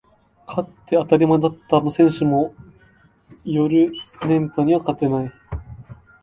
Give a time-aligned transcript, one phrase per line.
[0.47, 2.55] 勝って当たり前だったあの選手も
[3.45, 3.91] 寄る
[4.23, 5.31] 年波には勝てない